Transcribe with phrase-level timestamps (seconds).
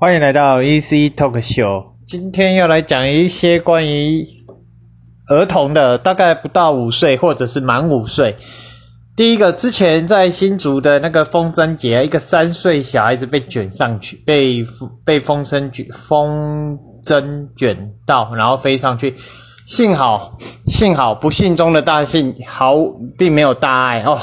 [0.00, 1.86] 欢迎来到 EC Talk Show。
[2.06, 4.24] 今天要来讲一些关于
[5.26, 8.36] 儿童的，大概不到五岁或者是满五岁。
[9.16, 14.64] 第一个，之前在新竹的那个风筝节，一个三岁小孩子被卷上去，被
[15.04, 19.16] 被风筝卷风筝卷到，然后飞上去。
[19.66, 22.76] 幸好，幸好，不幸中的大幸，毫
[23.18, 24.16] 并没有大碍哦。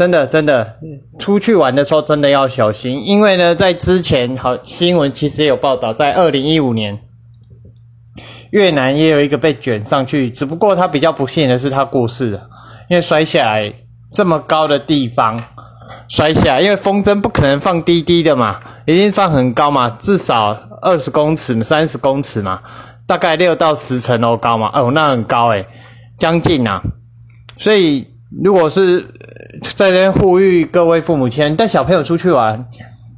[0.00, 0.78] 真的，真的，
[1.18, 6.98] 出去玩的时候真的要小心，因为呢，在之前好新闻其实也有报道，在二零一五年，
[8.50, 12.48] 越南也有一个被卷上去，只不过他比较不幸的是他过世了，
[12.88, 13.70] 因为摔下来
[14.10, 15.38] 这么高的地方
[16.08, 22.62] 摔下来，因为风筝不可能放低低的嘛，一定放很高嘛，至少二十公尺、三十公尺嘛，
[23.06, 25.66] 大概六到十层楼高嘛，哦，那很高诶，
[26.16, 26.80] 将近啊，
[27.58, 28.08] 所以。
[28.44, 29.08] 如果是在
[29.76, 32.66] 这边呼吁各位父母亲带小朋友出去玩，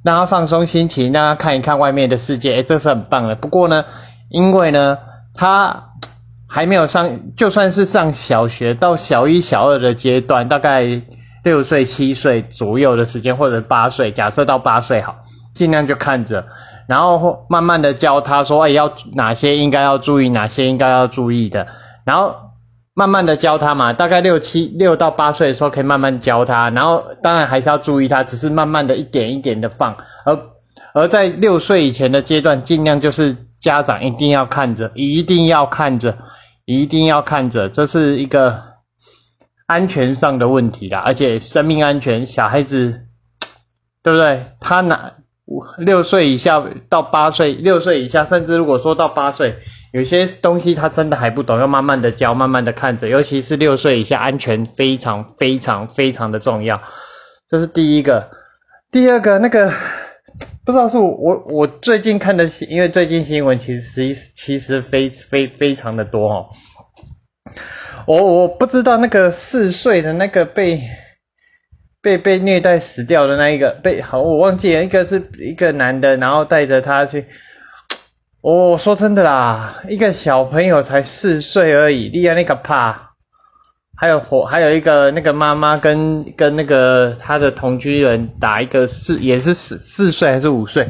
[0.03, 3.35] 让他放松心情，让他看一看外面的世界，哎，这是很棒的。
[3.37, 3.85] 不过呢，
[4.29, 4.99] 因为呢，
[5.35, 5.91] 他
[6.49, 10.85] 还没有上，就算是上小学到小一、小二的阶段，大概
[11.45, 15.15] 六岁、七岁左右的时间，或者八岁，假设到八岁好，
[15.55, 16.45] 尽量就看着，
[16.89, 21.67] 然后慢慢的教他说，哎，要哪些应该要注意，哪些应该要注意的，
[22.05, 22.35] 然后。
[22.95, 30.39] 慢慢的教他嘛，大概六七六到八岁的时候可以慢慢教他，然后当然还是要注意他，只是慢慢的一点一点的放，而
[30.93, 36.19] 而在六岁以前的阶段，尽量就是家长一定要看着，一定要看着，
[36.67, 38.63] 一定要看着，这是一个
[39.65, 43.07] 安全上的问题啦，而且生命安全，小孩子
[44.03, 44.45] 对不对？
[44.61, 45.15] 他哪
[45.79, 49.57] 六岁以下到八岁，六岁以下，甚至如果说到八岁。
[49.93, 53.07] 有些东西他真的还不懂，要慢慢的教，慢慢的看着。
[53.07, 56.81] 尤其是六岁以下，安全非常非常非常的重要。
[57.47, 58.31] 这是第一个。
[58.91, 59.71] 第二个，那个
[60.65, 66.47] 不知道是我我我最近看的，因为最近新闻其实其实非非非常的多哦。
[68.07, 70.81] 我我不知道那个四岁的那个被
[72.01, 77.27] 被被虐待死掉的那一个被好，我忘记了，一个是一个男的，然后带着他去。
[78.43, 83.11] 我说真的啦，一个小朋友才四岁而已，厉害那个怕。
[83.97, 90.85] 还有火，还有一个那个妈妈跟跟那个他的同居人打一个四，也是四四岁还是五岁？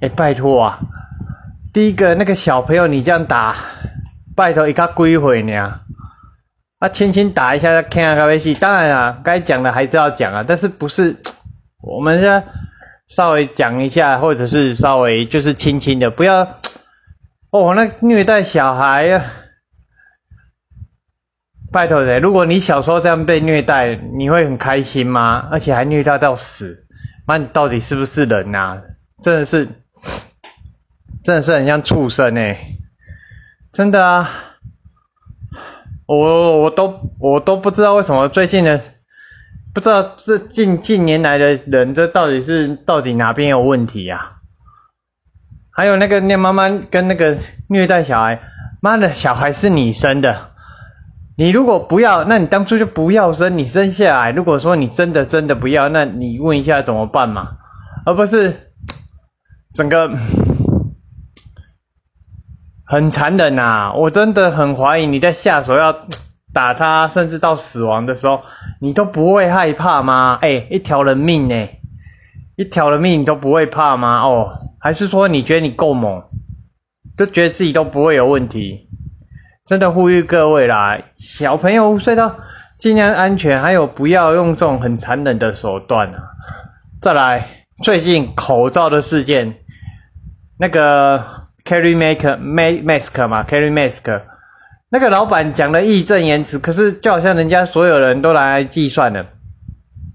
[0.00, 0.78] 哎，拜托啊！
[1.72, 3.56] 第一个那个小朋友你这样打，
[4.36, 5.80] 拜托一个归回你啊！
[6.78, 8.54] 啊，轻轻打一下，看下咖啡戏。
[8.54, 11.16] 当然啊，该讲的还是要讲啊，但是不是
[11.82, 12.40] 我们要
[13.08, 16.46] 稍微讲一下，或者是稍微就是轻轻的，不要。
[17.52, 19.30] 哦，那虐待小孩呀！
[21.70, 25.46] 拜托的，如果你小时候这样被虐待，你会很开心吗？
[25.50, 26.86] 而且还虐待到死，
[27.26, 28.80] 那你到底是不是人呐？
[29.22, 29.68] 真的是，
[31.22, 32.56] 真的是很像畜生哎！
[33.70, 34.30] 真的啊，
[36.06, 38.80] 我我都我都不知道为什么最近的，
[39.74, 44.38] 不知道这近近年来的人，这到底是到底哪边有问题呀？
[45.74, 47.34] 还有那个那妈妈跟那个
[47.68, 48.38] 虐待小孩，
[48.82, 50.50] 妈的小孩是你生的，
[51.38, 54.30] 你如果不要，那你当初就不要生，你生下来。
[54.30, 57.56] 如果说你真的真的不要，那你问一下怎么办嘛？
[58.04, 58.72] 而不是
[59.72, 60.10] 整个
[62.84, 63.94] 很残忍呐！
[63.96, 65.96] 我真的很怀疑你在下手要
[66.52, 68.42] 打他，甚至到死亡的时候，
[68.80, 70.38] 你都不会害怕吗？
[70.42, 71.66] 哎，一条人命呢，
[72.56, 74.20] 一条人命你都不会怕吗？
[74.20, 74.58] 哦。
[74.82, 76.20] 还是说你觉得你够猛，
[77.16, 78.88] 都觉得自己都不会有问题？
[79.64, 82.34] 真的呼吁各位啦，小朋友睡到
[82.78, 86.18] 尽量安全，还有不要用这种很残忍的手段啊！
[87.00, 89.54] 再来，最近口罩的事件，
[90.58, 91.24] 那个
[91.64, 94.20] Carry Maker Mask 嘛，Carry Mask，
[94.90, 99.24] 那个老板讲的义正言辞，可是就好像人家所有人都来计算了，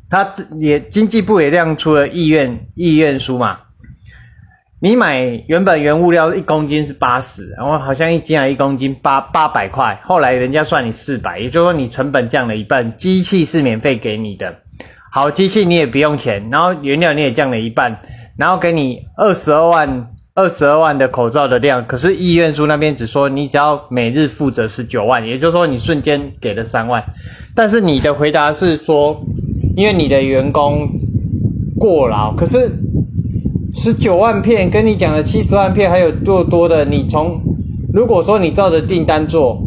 [0.09, 0.29] 他
[0.59, 3.59] 也经济部也亮出了意愿意愿书嘛。
[4.79, 14.53] 你买原本原物料一公斤是八十，然后好像一斤啊一公斤八八百块，后来人家算你四百，也就是说你成本降了一半，机器是免费给你的，
[15.11, 17.99] 好机器你也不用钱，然后原料你也降了一半，
[18.37, 27.03] 然后给你二十二万二十二万的口罩的量，可是医院书那边只说你只要每日负责十九万，也就是说你瞬间给了三万，
[27.55, 29.19] 但是你的回答是说，
[29.75, 30.87] 因为你的员工
[31.79, 32.71] 过劳，可是。
[33.73, 37.39] 十九万片跟你讲的七十万片还有多多的，你从
[37.93, 39.57] 如果说你照着订单做，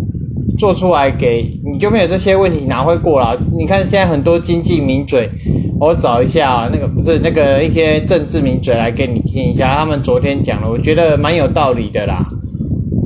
[0.58, 3.36] 做出来给你就没有这些问题，哪会过劳？
[3.56, 5.30] 你看现在很多经济名嘴
[5.78, 12.26] 我找一下啊，那个不是那个一些政治名嘴来给你听一下，他们昨天讲了，我觉得蛮有道理的啦。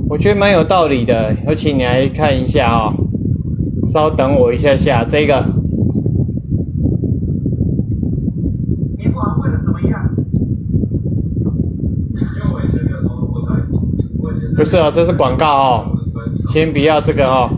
[0.09, 2.93] 我觉得蛮有道理的，有请你来看一下哦。
[3.91, 5.45] 稍等我一下下，这个。
[8.99, 10.01] 你不安慰了什么样？
[14.65, 15.93] 不是哦，这是广告哦，
[16.49, 17.53] 先不要这个哦。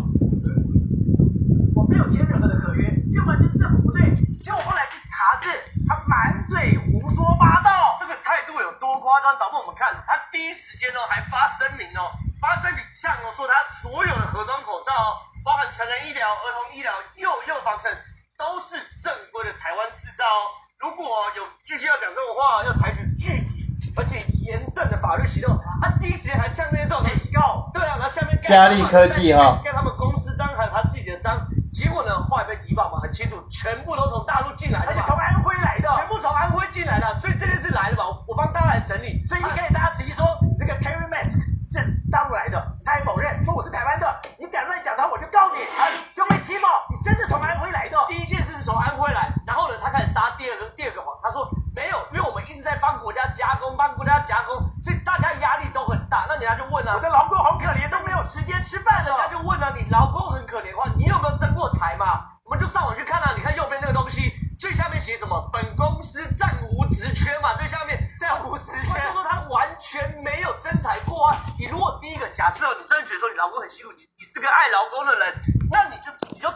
[1.71, 2.83] 我没有签任何的合约，
[3.15, 4.11] 要不然就是政府不对，
[4.43, 5.55] 结果后来去查是
[5.87, 9.39] 他满嘴胡说八道，这个态度有多夸张？
[9.39, 12.11] 导播我们看，他第一时间哦还发声明哦，
[12.43, 16.91] 发声明向我说他所有的盒装口罩哦，包含成人医疗、儿童医疗、
[17.23, 17.87] 幼幼防尘，
[18.35, 20.59] 都是正规的台湾制造哦。
[20.83, 21.07] 如果
[21.39, 23.63] 有继续要讲这种话，要采取具体
[23.95, 25.55] 而且严正的法律行动。
[25.81, 27.71] 他第一时间还向那些受谁告？
[27.73, 31.37] 对啊，然后下面嘉利科技哈，跟他们公司章还有他自己的章，
[31.73, 39.27] 结果呢后来被提报嘛，很清楚，全部都从大陆进来的，而且从安徽来的，全部从安徽进来的，所以这件事来了嘛，我帮大家来整理。
[39.27, 40.25] 所以你可以大家直接说
[40.57, 41.35] 这个 carry mask
[41.67, 44.07] 是大陆来的，他还否认说我是台湾的，
[44.39, 47.99] 你敢乱讲他，我就告你，啊，就被提报，你真的从安徽来的。
[48.07, 56.25] 第一件事是从安徽来，然后呢，他开始撒第二个第二个谎，他说没有，因为我们一直在帮国家加工，帮国家加工，所以大家压力都很大。
[56.29, 59.11] 那人家就问了，我的劳工好可怜，都没有时间吃饭了。
[59.11, 62.25] 人家就问了，你劳工很可怜的话，你有没有争过财嘛？
[62.45, 65.51] 我们就上网去看啊，你看右边那个东西，最下面写什么？
[65.53, 71.37] 本公司暂无职缺嘛，最下面暂无职缺，就说他完全没有征才过啊。
[71.59, 75.35] 你如果第一个假设你真的觉得说你劳工很辛苦，你你是个爱劳工的人，
[75.71, 76.49] 那你就你就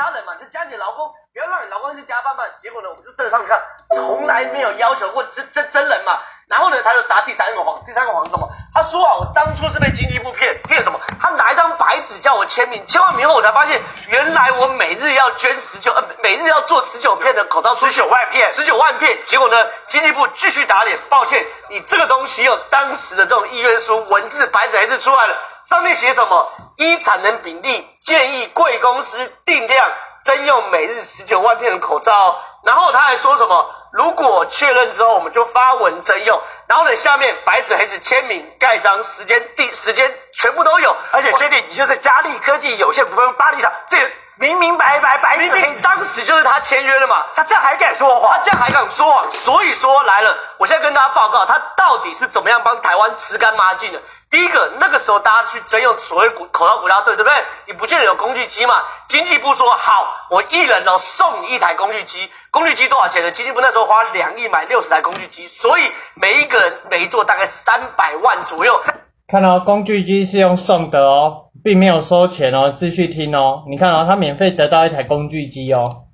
[0.00, 2.42] 家人嘛，就加人嘛，你就加你的劳工，不要让你老公去加班嘛。
[2.56, 3.60] 结果呢，我们就真上你看，
[3.94, 6.22] 从来没有要求过真真真人嘛。
[6.48, 8.48] 然后呢，他就撒第三个谎，第三个谎是什么？
[8.80, 10.98] 他说啊，我当初是被经济部骗，骗什么？
[11.20, 13.78] 他拿一张白纸叫我签名，签完名后我才发现，
[14.08, 19.18] 原来我每日要捐十九，呃，每日要做十九片的口罩，十九万片，十九万片。
[19.26, 25.36] 结果呢，经济部继续打脸，抱歉，你这个东西有当时的这种意愿书文字白纸黑字出来了，
[25.68, 26.50] 上面写什么？
[26.76, 29.90] 依产能比例建议贵公司定量。
[30.22, 33.70] 征用每日十九万片的口罩，然后他还说什么？
[33.92, 36.40] 如果确认之后，我们就发文征用。
[36.68, 40.96] 然后呢，下面白纸黑字签名盖章，时间地时间全部都有。
[41.10, 43.98] 而且这里你就是嘉利科技有限股份巴黎厂，这
[44.36, 47.26] 明明白白白纸黑字，当时就是他签约了嘛。
[47.34, 48.38] 他这样还敢说谎？
[48.38, 49.30] 他这样还敢说谎？
[49.32, 54.00] 所以说来了，我现在跟大家报告，他到底是怎么样帮台湾吃干抹净的？
[54.30, 57.44] 第一个，那个时候大家去征用所谓口罩国家队，对不对？
[57.66, 58.84] 你不见得有工具机嘛？
[59.08, 62.32] 经济部说好，我一人哦送你一台工具机。
[62.50, 63.30] 工具机多少钱呢？
[63.30, 65.82] 经济部那时候花两亿买六十台工具机，所以
[66.16, 68.80] 每一个人每一座大概三百万左右。
[69.28, 73.62] 看到工具机是用送的哦，并没有收钱哦，继续听哦。
[73.68, 76.06] 你看哦，他免费得到一台工具机哦，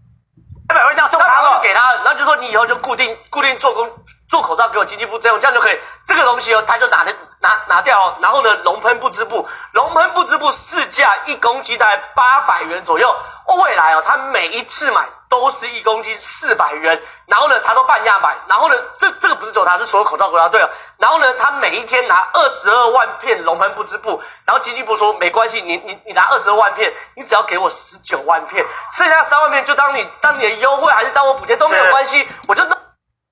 [0.69, 3.91] 三百万这样送他，给他，然后就说你以后就固定固定做工
[4.29, 5.79] 做口罩给我经济部这样，这样就可以。
[6.07, 7.15] 这个东西哦，他就拿的。
[7.47, 13.15] 拿拿掉哦，然后呢，龙喷不织布，龙喷不织布市价一公斤大概八百元左右。
[13.63, 20.69] 未来哦，他每一次买都是一公斤四百元，然后呢，他都半价买，然后呢，这这个不是只有他，是所有口罩国家队哦。
[20.99, 28.67] 然后呢，他每一天拿二十二万片龙喷不织布，然后经济部说没关系，你你你拿二十二万片，你只要给我十九万片，
[28.97, 32.65] 剩下三万片就当你当你的优惠，还是当我补贴都没有关系，我就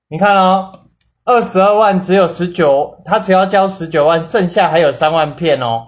[0.09, 0.84] 你看哦。
[1.25, 5.81] 二十二万只有十九，他只要交十九万，剩下还有三万片哦。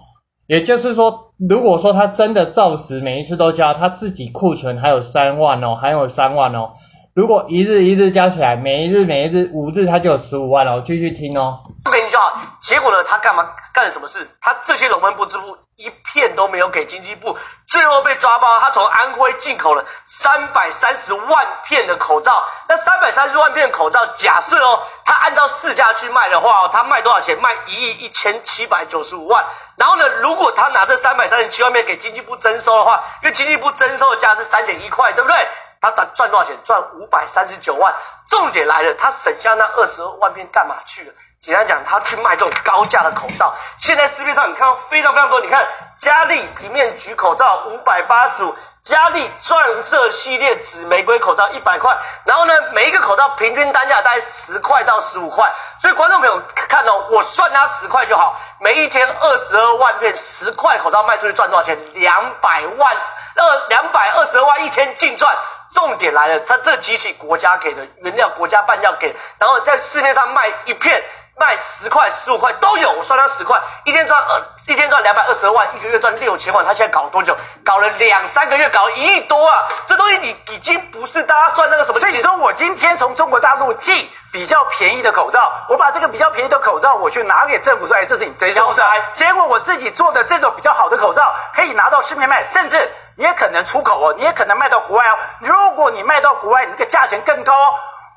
[0.48, 6.72] 也就是说，如果说他真的照实每一次都交，他自己库存还有三万哦，还有三万哦。
[7.14, 10.76] 如果一日一日加起来，每一日每一日五日，他就有十五万了。
[10.76, 11.60] 我继续听哦。
[11.84, 12.34] 不给你就好。
[12.60, 14.28] 结果呢，他干嘛干了什么事？
[14.42, 18.60] 他这些龙门不支付一片都没有给经济部，最后被抓包。
[18.60, 22.44] 他从安徽进口了三百三十万片的口罩。
[22.68, 27.40] 那三百三十万片口罩，假设哦，他按照市价去卖的话哦，他卖多少钱？
[27.40, 29.46] 卖一亿一千七百九十五万。
[29.76, 35.48] 然后呢，如果他拿这三百三十七万片给经济部征收的话，因为经济部征收的价是三点一块，对不对？
[35.80, 36.58] 他赚赚多少钱？
[36.66, 37.94] 赚五百三十九万。
[38.32, 41.14] 重点来了，他省下那二十二万片干嘛去了？
[41.40, 43.56] 简单讲，他去卖这种高价的口罩。
[43.78, 45.40] 现在市面上你看到非常非常多。
[45.40, 45.66] 你看，
[45.98, 48.54] 佳丽一面举口罩五百八十五，
[48.84, 51.96] 佳丽钻色系列紫玫瑰口罩一百块。
[52.26, 55.50] 然后呢，每一个口罩平均单价大概十块到十五块。
[55.80, 58.36] 所以观众朋友看到，我算它十块就好。
[58.60, 61.78] 每一天二十二万片，十块口罩卖出去赚多少钱？
[61.94, 62.98] 两百万，
[63.36, 65.34] 二两百二十二万一天净赚。
[65.74, 71.02] 重点来了，它这机器国家给的原料，国家半价给，然后在市面上卖一片。
[71.40, 76.66] 卖十块、十五块都有，我算他十块，一天赚二，一天赚两百二十万，一个月赚六千万。
[76.66, 77.36] 他现在搞了多久？
[77.64, 79.68] 搞了两三个月，搞了一亿多啊！
[79.86, 82.00] 这东西你已经不是大家算那个什么。
[82.00, 89.00] 所以你说我今天从中国大陆寄比较便宜的口罩，我把这个比较便宜的口罩我去拿给政府说，哎，这是你真销材。
[89.14, 95.16] 结果我自己做的这种比较好的口罩可以拿到市面卖，甚至你也可能出口哦，你也可能卖到国外哦。
[95.40, 97.54] 如果你卖到国外，你那个价钱更高。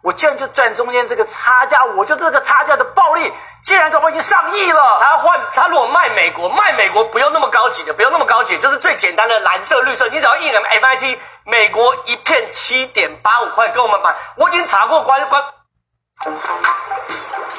[0.02, 4.98] 我竟然就赚中间这个差价，我就这个差价的暴利，竟然搞不好已经上亿了。
[4.98, 14.14] 他换他如果卖美国，卖美国不用那么高级的，不用那么高级，就是最简单的蓝色、绿色，你只要印 M I T，美国一片七点八五块，跟我们买。
[14.36, 15.44] 我已经查过关关。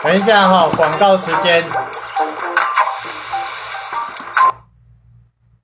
[0.01, 1.63] 等一下哈，广告时间。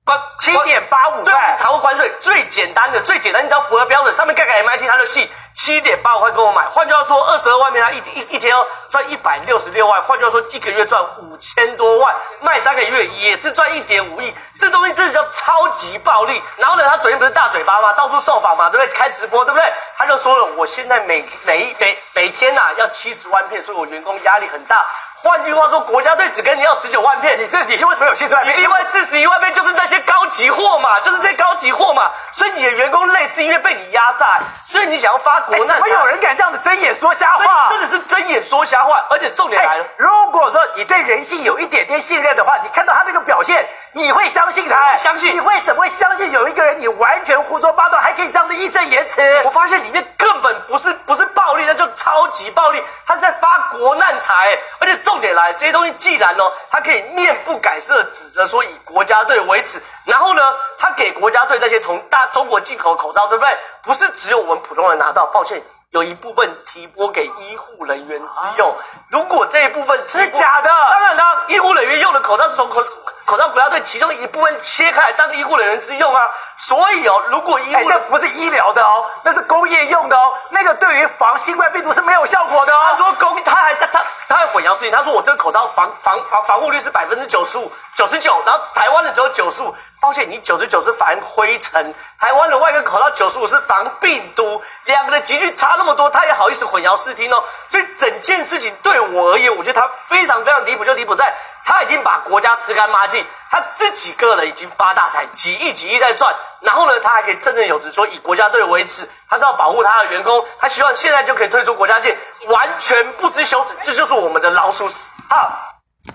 [0.04, 5.28] 关七点八五块，查过关税，最简单的、最简单，你只要符合标准，上面盖个 M I T，它就细。
[5.58, 8.54] 七点八万块跟我买，换句话说，二十二万面他一一一天
[8.90, 16.40] 赚一百六十六万，换句话说，一个月赚五千多万，卖三个月也是赚一点五亿，这东西真的叫超级暴利。
[16.58, 17.92] 然后呢，他昨天不是大嘴巴嘛？
[17.94, 18.96] 到处受访嘛，对不对？
[18.96, 19.72] 开直播，对不对？
[19.96, 24.86] 他就说了，我现在每每每每天呐要七十万片，所以我员工压力很大。
[25.20, 28.56] 换句话说，国家队只跟你要十九万片，你这底薪为什么有七十万片？
[28.56, 35.76] 另外四十一万片就是那些高级货嘛，就是这些高级货嘛，所以你的员工累是因为被你压榨，所以你想要发国难。
[35.76, 37.68] 怎么有人敢这样子睁眼说瞎话？
[37.70, 44.96] 真的是睁眼说瞎话，而且重点来了，如果说你对人性有一点点信任的话，你看到他这个表现，你会相信他？
[44.96, 45.34] 相信？
[45.34, 49.42] 你会怎么会相信有一个人你完全胡说八道，还可以这样子义正言辞？
[49.44, 55.92] 我发现里面根本不是不是暴力，那就超级暴力，他是在发国难财，而且重点来这些东西。
[55.92, 60.42] 既然哦，他可以面不改色指责说以国家队为耻，然后呢，
[60.78, 63.58] 他给国家队那些从大中国进口口罩，对不对？
[63.82, 65.62] 不是只有我们普通人拿到，抱歉，
[65.92, 68.76] 有一部分提拨给医护人员之用。
[69.10, 72.84] 如果这一部分是假的，当然啦，医护人员用的口罩是从口
[73.24, 76.30] 口罩国家队其中一部分切开来当医护人员之用啊。
[76.58, 82.80] 所以哦，如果医护那不是医疗的哦，那是工业用的哦，那个对于防新冠病毒是没有效果的哦。
[82.90, 84.04] 他说工，他还他他。
[84.28, 84.92] 他会混淆视听。
[84.92, 89.74] 他说我这个口罩防防防防护率是百分之九十五、九十九，然后台湾的只有九十五。
[90.00, 97.42] 抱歉，你九十九是防灰尘，台湾的外科口罩九十五是防病毒，两个的集距差那么多，他也好意思混淆视听哦。
[97.68, 101.34] 所以整件事情对我而言，我觉得他非常非常离谱，就离谱在
[101.68, 106.34] 他已经把国家吃干抹净，他自己个人已经发大财，几亿几亿在赚。
[106.62, 112.16] 然后呢，他还可以振振有词说以国家队为耻，他是要保护他的员工，他希望现在就可以退出国家界，
[112.48, 115.06] 完全不知羞耻，这就是我们的老鼠屎。
[115.28, 115.58] 好，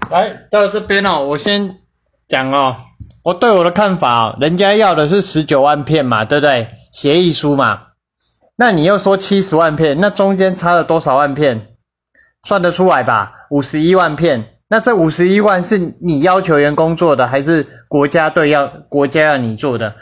[0.10, 1.76] 来到这边哦，我先
[2.28, 2.76] 讲哦，
[3.24, 6.68] 我对我的看法哦，人家要的是十九万片嘛，对不对？
[6.92, 7.80] 协议书嘛，
[8.58, 11.76] 那你又说七十万片，那中间差了多少万片？
[12.42, 13.32] 算得出来吧？
[13.52, 14.50] 五十一万片。
[14.74, 19.94] 那这五十一万是你要求员工做的，还是国家队要国家要你做的？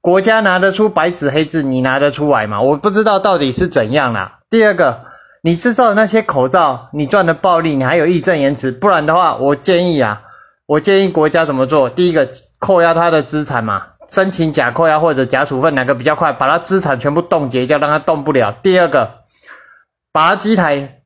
[0.00, 2.60] 国家拿得出白纸黑字，你拿得出来吗？
[2.60, 4.40] 我不知道到底是怎样啦。
[4.50, 5.02] 第二个，
[5.42, 10.20] 你制造那些口罩，你赚的暴利，你还有义正言辞，不然的话，我建议啊，
[10.66, 11.88] 我建议国家怎么做？
[11.88, 12.28] 第一个，
[12.58, 16.32] 扣押他的资产嘛，申请假扣押或者假处分，哪个比较快？
[16.32, 18.50] 把他资产全部冻结掉，让他动不了。
[18.64, 19.08] 第二个，
[20.12, 21.01] 把他机台，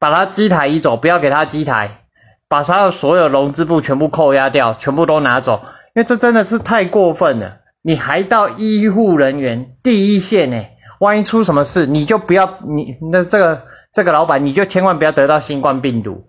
[0.00, 2.04] 把他机台移走，不要给他机台，
[2.48, 5.60] 把他的所有融资部全部扣押掉，全部都拿走，
[5.94, 7.58] 因为这真的是太过分了。
[7.82, 10.64] 你还到医护人员第一线呢，
[11.00, 16.26] 万一出什么事，你就不要你那这个这个老板，你就千万不要得到新冠病毒。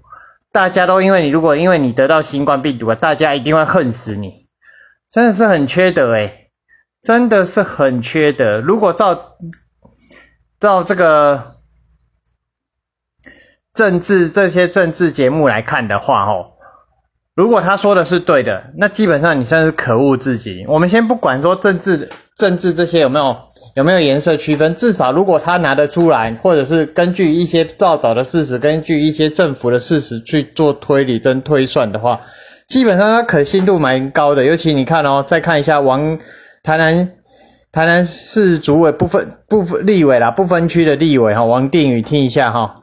[0.52, 4.50] 大家都因为你，如果因为你得到新冠病毒了，大家一定会恨死你，
[5.10, 6.52] 真的是很缺德诶，
[7.02, 8.60] 真的是很缺德。
[8.60, 9.18] 如果照
[10.60, 11.56] 照这个
[13.74, 16.46] 政治这些政治节目来看的话，哦。
[17.34, 20.66] 如果他说的是对的，那基本上你算是可恶至极。
[20.68, 23.36] 我们先不管说政治、政治这些有没有
[23.76, 32.20] 有没有颜色区分，至少如果他拿得出来，或者是根据一些报道的事实，根据一些政府的事实去做推理跟推算的话，
[32.68, 34.44] 基本上它可信度蛮高的。
[34.44, 36.20] 尤其你看哦，再看一下王
[36.62, 37.10] 台南
[37.72, 42.76] 台南市主委不分不分立委啦，不分区的立委哈，王定宇听一下哈。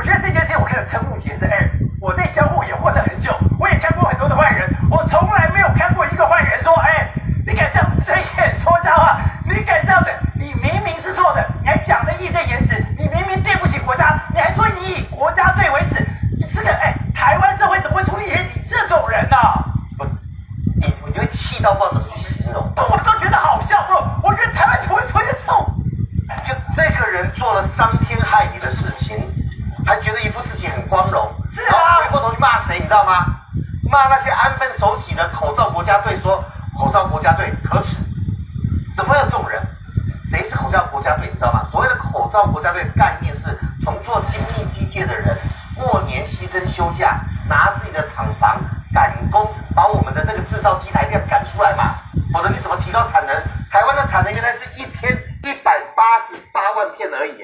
[0.00, 1.44] 我觉得这件事情我可以瞠目结舌。
[1.44, 1.68] 哎，
[2.00, 7.06] 我在江湖也混了很久，我也看过很多的坏人，我从来没有看过一个坏人说：“哎，
[7.46, 9.20] 你敢这样睁眼说瞎话？
[9.44, 10.10] 你敢这样子？
[10.36, 16.02] 你明明是错的，你还讲的义正言辞，你明明对不起国家，你还说你以国家队为耻，
[16.38, 19.36] 你这个哎，台湾社会怎么会出现你这种人呢？
[19.98, 20.06] 不，
[20.80, 22.72] 你我觉得气到爆，怎么形容？
[22.74, 24.26] 我都觉得好笑，不？
[24.26, 25.74] 我觉得台湾怎么会出现这种？
[26.48, 29.29] 就这个人做了伤天害理的事情。
[29.90, 33.26] 还觉得一副自己很光荣，是啊，回过头去骂谁，你知道吗？
[33.90, 36.44] 骂那些安分守己的口罩国家队，说
[36.78, 37.96] 口罩国家队可耻，
[38.96, 39.60] 怎么有这种人？
[40.30, 41.26] 谁是口罩国家队？
[41.26, 41.66] 你知道吗？
[41.72, 45.36] 所谓的口罩国家队的概念是从做精密机械的人
[45.74, 47.18] 过年牺牲休假，
[47.48, 48.60] 拿自己的厂房
[48.94, 51.96] 赶工，把我们的那个制造机台量赶出来嘛。
[52.32, 53.34] 否则你怎么提高产能？
[53.68, 57.42] 台湾的产能原来是一天一百八十八万片而已，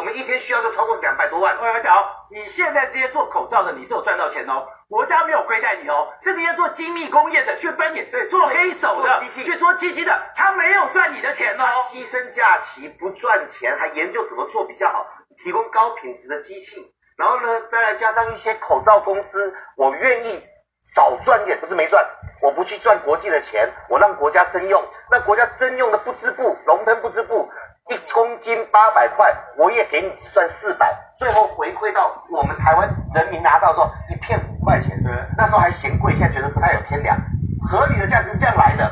[0.00, 1.54] 我们一天需要就超过两百多万。
[1.58, 6.08] 我跟你讲哦，你现在这些做口罩的，你是有赚到钱哦，国家没有亏待你哦。
[6.22, 11.82] 是那些做精密工业的，去奔你对做黑手的机器去做机器的，他没有赚你的钱哦他。
[11.82, 15.06] 牺牲假期不赚钱，还研究怎么做比较好，
[15.44, 16.80] 提供高品质的机器，
[17.18, 20.42] 然后呢，再来加上一些口罩公司，我愿意
[20.94, 22.02] 少赚点，不是没赚，
[22.40, 27.50] 我不去赚国际的钱，我让国家征用，那国家征用的不织布，龙腾不织布。
[27.90, 34.96] 一公斤八百块，我也给你算四百，最后回馈到我们台湾人民拿到的时候，一片五块钱。
[35.36, 37.18] 那时候还嫌贵，现在觉得不太有天良。
[37.66, 38.88] 合理的价值是这样来的，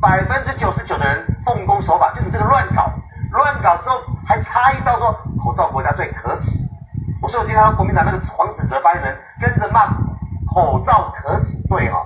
[0.00, 2.90] 百分之九十九的人奉公守法，就你这个乱搞，
[3.32, 6.50] 乱搞之后还插一刀说口罩国家队可耻。
[7.22, 9.86] 我说我今天国民党那个黄子哲发言人跟着骂
[10.52, 12.04] 口罩可耻队哈、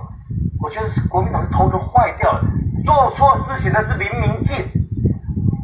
[0.61, 2.41] 我觉得是国民党是头壳坏掉了，
[2.85, 4.63] 做错事情的是林明进，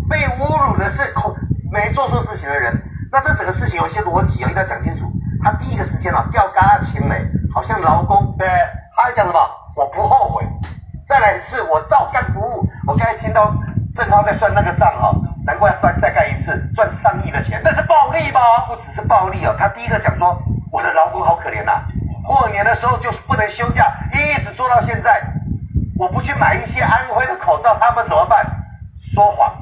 [0.09, 1.35] 被侮辱的是口
[1.71, 2.73] 没做错事情的人。
[3.11, 5.11] 那这整个事情有一些逻辑啊，一定要讲清楚。
[5.41, 8.47] 他第一个时间啊吊嘎清嘞，好像劳工，对，
[8.95, 9.39] 他还讲什么？
[9.75, 10.43] 我不后悔。
[11.07, 12.69] 再来一次，我照干不误。
[12.85, 13.53] 我刚才听到
[13.95, 15.13] 郑涛在算那个账哈、
[15.45, 17.61] 难怪翻再干一次，赚上亿的钱。
[17.63, 18.39] 那是暴利吧？
[18.67, 20.37] 不只是暴利哦，他第一个讲说
[20.69, 21.81] 我的劳工好可怜呐、
[22.25, 25.21] 过年的时候就是不能休假，一直做到现在。
[25.97, 28.45] 我不去买一些安徽的口罩，他们怎么办？
[29.13, 29.55] 说谎，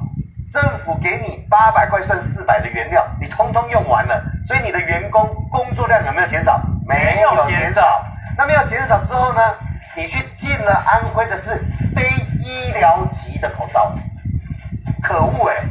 [0.56, 5.22] 政府给你八百块算四百的原料，你通通用完了，所以你的员工
[5.52, 6.58] 工作量有没有减少？
[6.88, 8.02] 没有减少。
[8.38, 9.54] 那没有减少之后呢？
[9.94, 11.62] 你去进了安徽的是
[11.94, 12.08] 非
[12.42, 13.94] 医疗级的口罩，
[15.02, 15.62] 可恶哎！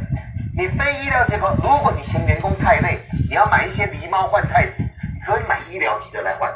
[0.56, 4.84] 你非医疗级口，如果你嫌员工太累，你要买一些狸猫换太子，
[5.26, 6.48] 可以买医疗级的来换。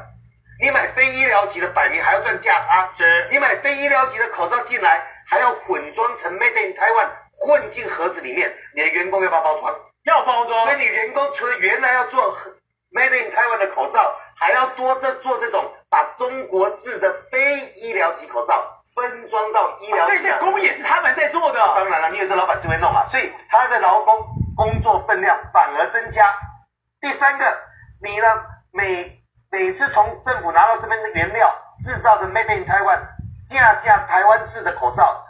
[0.62, 2.88] 你买非医疗级的，摆明还要赚价差。
[2.96, 7.08] 是你买非医疗级的口罩进来，还要混装成 Made in Taiwan，
[7.40, 9.74] 混进盒子里面，你的员工要不要包装？
[10.04, 12.36] 要包装所以你员工除了原来要做
[12.92, 20.30] Made in Taiwan 的口罩，还要多这做这种把中国制的非医疗级口罩分装到医疗所以级的。
[20.30, 21.58] 那工也是他们在做的。
[21.58, 24.26] 当然了，你有这老板就会弄嘛，所以他的劳工
[24.56, 26.34] 工作分量反而增加。
[27.00, 27.44] 第三个，
[28.02, 28.26] 你呢
[28.72, 33.00] 每每次从政府拿到这边的原料制造的 Made in Taiwan
[33.46, 35.24] 价价台湾制的口罩，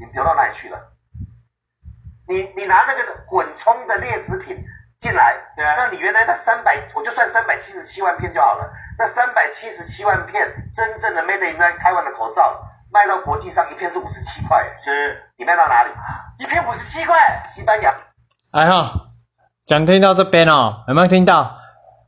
[0.00, 0.91] 你流到哪里去了？
[2.28, 4.56] 你你拿那个混充的劣质品
[4.98, 8.70] 进来，对啊那你原来的三百，我就算三百七十七万片就好了。
[8.98, 15.90] 那三百七十七万片真正的 Made in Taiwan 的口罩，卖到国际上一片是五十七块，是你卖到哪里？
[16.38, 17.92] 一片五十七块，西班牙。
[18.52, 18.92] 哎哈，
[19.66, 21.58] 讲听到这边哦，有没有听到？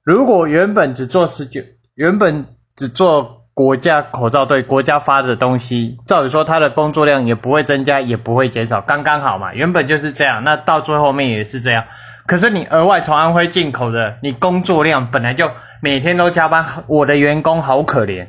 [0.05, 1.61] 如果原本只做十九，
[1.95, 2.47] 原本
[2.77, 9.55] 只做国家口罩队国家发的东西，照理说他的工作量也不会增加，也不会减少，刚刚好嘛。
[9.55, 11.85] 原本就是这样，那到最后面也是这样。
[12.27, 15.49] 可是你额外从安徽进口的，你工作量本来就
[15.81, 18.27] 每天都加班，我的员工好可怜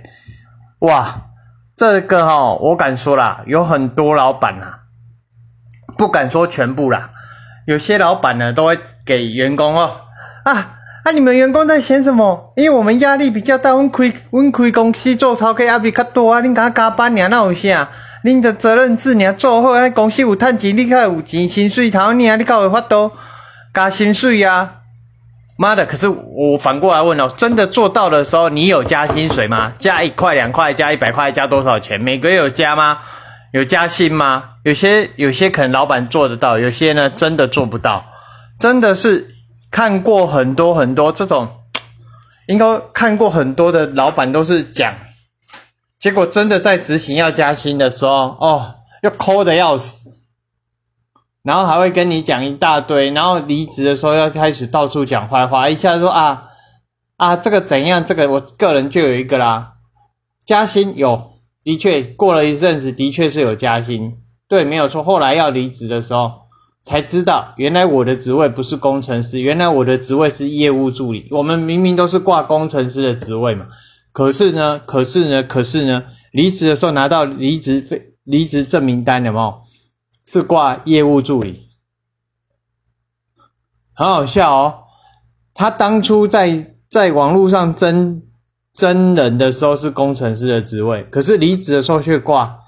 [0.80, 1.24] 哇！
[1.76, 4.80] 这个哈、我敢说啦，有很多老板啊，
[5.98, 7.10] 不敢说全部啦，
[7.66, 10.02] 有些老板呢都会给员工哦
[10.46, 10.75] 啊
[11.06, 11.12] 啊！
[11.12, 12.52] 你们员工在嫌什么？
[12.56, 17.88] 因为我们压力比较大，阮开阮开公司做头家压力较多啊，恁甲加班尔，那有啥？
[18.24, 23.12] 你的责任制尔做好，那，公司有趁钱，你较有钱，薪水头尔，你较有法度
[23.72, 24.78] 加薪水啊！
[25.58, 25.86] 妈的！
[25.86, 29.74] 可是我反过来问哦，真的做到的时候，你有加薪水吗？
[29.78, 32.02] 加一块、两块、加一百块，加多少钱？
[32.02, 32.98] 每个月有加吗？
[33.52, 34.44] 有加薪吗？
[34.64, 38.06] 有些有些可能老板做得到，有些呢真的做不到。
[38.60, 39.35] 真的是
[39.76, 41.50] 看过很多很多这种，
[42.48, 44.96] 应该看过很多的老板都是讲，
[46.00, 50.14] 结果真的在执行要加薪的时候，哦，要抠的要死，
[51.44, 56.52] 然后还会跟你讲一大堆，然后离职的时候要开始到处讲坏话，一下说啊
[57.18, 59.74] 啊这个怎样，这个我个人就有一个啦，
[60.46, 61.34] 加薪有，
[61.66, 64.16] 的确过了一阵子，的确是有加薪，
[64.48, 65.04] 对，没有错。
[65.04, 66.45] 后来要离职的时候，
[66.86, 71.28] 才知道原来我的职位不是工程师，原来我的职位是业务助理。
[71.32, 73.68] 我们明明都是挂工程师的职位嘛，
[74.12, 79.62] 可是呢，可是呢，可是呢，离职的时候拿到离职费、离职证明单有没有？
[80.28, 81.68] 是挂业务助理，
[83.94, 84.84] 很好笑哦。
[85.54, 88.24] 他当初在在网络上真
[88.74, 92.60] 真人的时候是工程师的职位，可是离职的时候却挂，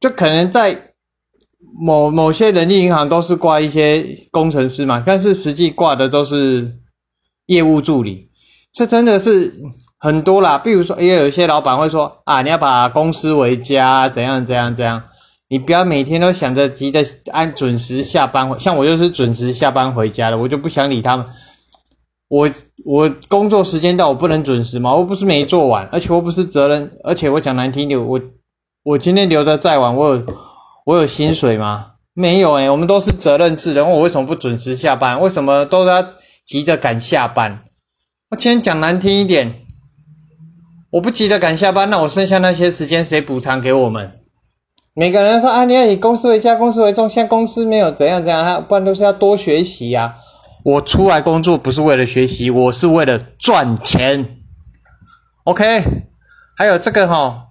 [0.00, 0.85] 就可能在
[1.78, 6.78] 某某些人力银行都是挂一些工程师嘛，但是实际挂的都是
[7.46, 8.28] 业务助理，
[8.72, 9.52] 这真的是
[9.98, 10.58] 很多啦。
[10.58, 15.02] 比如说，也有一些老板会说啊，你要把公司为家，怎样怎样怎样。
[15.48, 21.24] 你不要每天都想着急着按准时下班，像我就是准时下班回家的，我就不想理他们。
[22.28, 22.50] 我
[22.84, 24.92] 我工作时间到，我不能准时吗？
[24.92, 28.20] 我不是没做完，而且我不是责任，而且我讲难听点，我
[28.82, 30.20] 我今天留的再晚，我
[30.86, 31.94] 我有薪水吗？
[32.14, 35.20] 没有诶，我们都是责任制的，我为什么不准时下班？
[35.20, 36.00] 为什么都要
[36.44, 37.64] 急着赶下班？
[38.30, 39.62] 我今天讲难听一点，
[40.92, 44.20] 我不急着赶下班，那我剩下那些时间谁补偿给我们？
[44.94, 47.08] 每个人说啊，你要以公司为家，公司为重。
[47.08, 50.14] 现在公司没有怎样怎样，不然都是要多学习呀。
[50.64, 54.38] 我出来工作不是为了学习，我是为了赚钱。
[55.42, 55.82] OK，
[56.56, 57.48] 还有这个哈，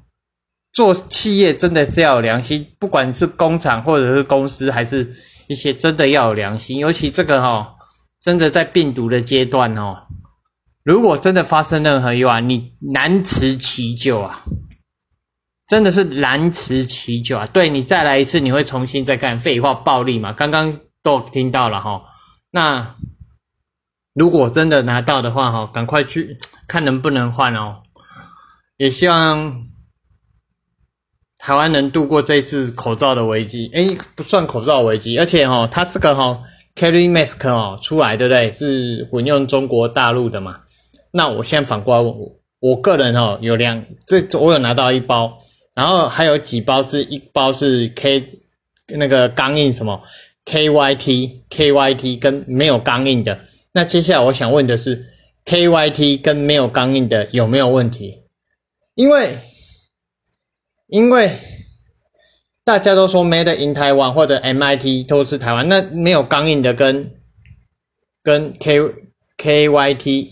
[0.76, 5.12] 做企业真的是要有良心，不管是工厂或者是公司，还是
[5.48, 6.78] 一些真的要有良心。
[6.78, 7.76] 尤其这个哈，
[8.22, 10.06] 真的在病毒的阶段哦，
[10.84, 14.44] 如果真的发生任何意外，你难辞其咎啊。
[15.68, 17.48] 真的是难辞其咎啊！
[17.48, 20.32] 对你再来一次，你会重新再干废话暴力嘛？
[20.32, 22.04] 刚刚都听到了哈。
[22.52, 22.96] 那
[24.14, 27.82] 如果真的拿到的话哈，赶快去看能不能换哦。
[28.78, 29.66] 也希望
[31.38, 33.70] 台湾能度过这次口罩的危机。
[33.74, 36.42] 诶，不算口罩危机，而且哈，它这个哈
[36.76, 38.52] carry mask 哦出来对不对？
[38.52, 40.62] 是混用中国大陆的嘛？
[41.12, 45.40] 那我现在反过来问我，我个人哦有两，这我有拿到一包。
[45.74, 48.30] 然后还有几包是一包是 K
[48.88, 50.02] 那个钢印什么
[50.46, 53.40] KYT KYT 跟没有钢印的。
[53.74, 55.06] 那接下来我想问的是
[55.44, 58.22] KYT 跟没有钢印的有没有问题？
[58.96, 59.38] 因为
[60.88, 61.32] 因为
[62.64, 67.12] 大家都说 Made in Taiwan 或者 MIT 都是台湾，那没有钢印的跟
[68.24, 68.80] 跟 K
[69.38, 70.28] KYT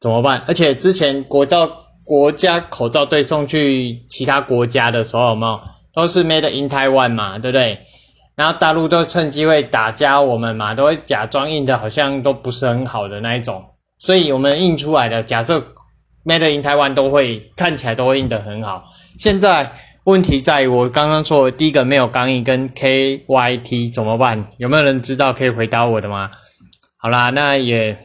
[0.00, 0.42] 怎么办？
[0.46, 1.80] 而且之前国造。
[2.06, 5.58] 国家口罩队送去其他国家的时候，有没有
[5.94, 7.80] 都是 made in Taiwan 嘛，对不对？
[8.36, 13.64] 然后大陆都趁机会打压我们嘛，都会假装印的好像都不是很好的那一种，
[13.98, 15.66] 所以我们印出来的假设
[16.24, 18.84] made in Taiwan 都会看起来都会印的很好。
[19.18, 19.72] 现在
[20.04, 24.48] 问题在于我刚刚说的第一个没有钢印跟 KYT 怎么办？
[24.58, 26.30] 有没有人知道可以回答我的吗？
[26.96, 27.98] 好啦，那也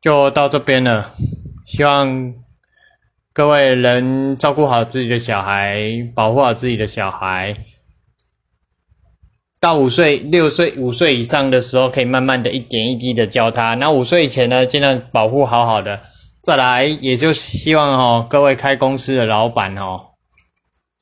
[0.00, 1.12] 就到这边了，
[1.66, 2.34] 希望。
[3.32, 5.78] 各位能照顾好自己的小孩，
[6.16, 7.56] 保护好自己的小孩。
[9.60, 13.74] 到五岁、六岁、五岁以上的时候，可以慢慢的一点一滴的教他。
[13.76, 16.00] 那五岁以前呢，尽量保护好好的。
[16.42, 20.00] 再来，也就希望哦，各位开公司的老板哦，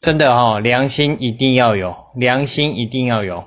[0.00, 3.44] 真的哦，良心一定要有，良心一定要有，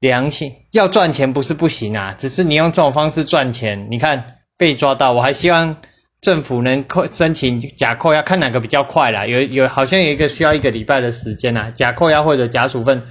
[0.00, 5.76] 良心要赚钱不是不行啊，只是你用这种方式赚钱，你看被抓到，我还希望。
[6.22, 9.26] 政府能扣申请假扣押，看哪个比较快啦？
[9.26, 13.02] 有有好像有一个需要一个礼拜的时间呐，假扣押或者假处分，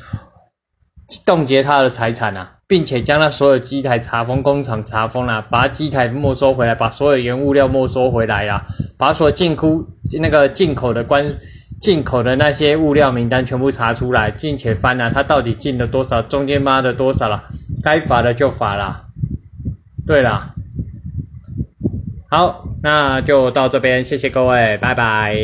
[1.23, 8.65] 冻结他的财产啊，并且将他所有机台查封工厂查封了，把机台没收回来，把所有原物料没收回来啦，
[8.97, 9.85] 把所进库
[10.19, 11.23] 那个进口的关
[11.79, 17.43] 进口的那些物料名单全部查出来，并且翻了他到底进了多少，中间妈的多少了，
[17.83, 19.03] 该罚的就罚了。
[20.07, 20.55] 对了。
[22.31, 25.37] 好，那就到这边，谢谢各位，拜拜。